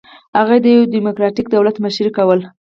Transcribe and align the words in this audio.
هغه 0.37 0.55
د 0.59 0.65
یوه 0.75 0.91
ډیموکراټیک 0.95 1.47
دولت 1.55 1.75
مشري 1.83 2.09
کوله. 2.17 2.47